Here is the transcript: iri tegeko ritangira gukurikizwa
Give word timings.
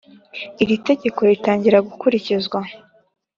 iri 0.63 0.75
tegeko 0.87 1.19
ritangira 1.29 1.85
gukurikizwa 1.87 2.59